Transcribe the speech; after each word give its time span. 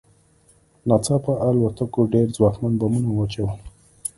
ناڅاپه 0.87 1.33
الوتکو 1.47 2.01
ډېر 2.13 2.27
ځواکمن 2.35 2.73
بمونه 2.81 3.09
واچول 3.13 3.51